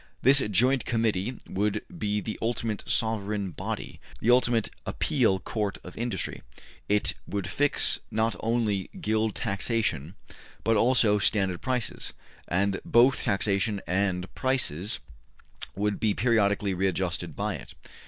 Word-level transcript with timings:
This 0.23 0.39
Joint 0.49 0.83
Committee 0.83 1.37
would 1.47 1.83
be 1.95 2.21
the 2.21 2.39
ultimate 2.41 2.83
sovereign 2.87 3.51
body, 3.51 3.99
the 4.19 4.31
ultimate 4.31 4.71
appeal 4.83 5.37
court 5.37 5.77
of 5.83 5.95
industry. 5.95 6.41
It 6.89 7.13
would 7.27 7.45
fix 7.47 7.99
not 8.09 8.35
only 8.39 8.89
Guild 8.99 9.35
taxation, 9.35 10.15
but 10.63 10.75
also 10.75 11.19
standard 11.19 11.61
prices, 11.61 12.13
and 12.47 12.81
both 12.83 13.21
taxation 13.21 13.79
and 13.85 14.33
prices 14.33 15.01
would 15.75 15.99
be 15.99 16.15
periodically 16.15 16.73
readjusted 16.73 17.35
by 17.35 17.53
it.'' 17.53 17.75